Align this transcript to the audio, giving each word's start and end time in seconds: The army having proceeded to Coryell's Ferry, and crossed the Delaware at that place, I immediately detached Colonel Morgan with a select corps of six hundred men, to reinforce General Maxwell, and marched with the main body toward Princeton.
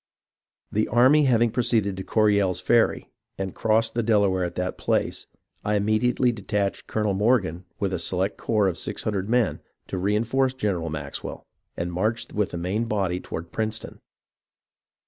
The 0.71 0.87
army 0.87 1.25
having 1.25 1.51
proceeded 1.51 1.95
to 1.95 2.03
Coryell's 2.03 2.59
Ferry, 2.59 3.11
and 3.37 3.53
crossed 3.53 3.93
the 3.93 4.01
Delaware 4.01 4.43
at 4.43 4.55
that 4.55 4.75
place, 4.75 5.27
I 5.63 5.75
immediately 5.75 6.31
detached 6.31 6.87
Colonel 6.87 7.13
Morgan 7.13 7.65
with 7.79 7.93
a 7.93 7.99
select 7.99 8.35
corps 8.35 8.67
of 8.67 8.79
six 8.79 9.03
hundred 9.03 9.29
men, 9.29 9.61
to 9.89 9.99
reinforce 9.99 10.55
General 10.55 10.89
Maxwell, 10.89 11.45
and 11.77 11.93
marched 11.93 12.33
with 12.33 12.49
the 12.49 12.57
main 12.57 12.85
body 12.85 13.19
toward 13.19 13.51
Princeton. 13.51 14.01